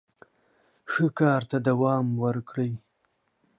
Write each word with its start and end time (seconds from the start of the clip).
ښه 0.91 1.05
کار 1.19 1.41
ته 1.49 1.57
دوام 1.67 2.07
ورکړئ. 2.23 2.71